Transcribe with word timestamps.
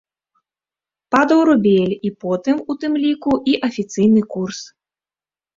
Падаў 1.15 1.39
рубель 1.49 1.93
і 2.11 2.11
потым, 2.25 2.57
у 2.73 2.79
тым 2.85 2.97
ліку 3.05 3.31
і 3.53 3.55
афіцыйны 3.71 4.21
курс. 4.33 4.59